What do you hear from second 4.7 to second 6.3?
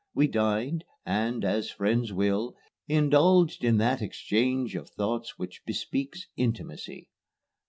of thoughts which bespeaks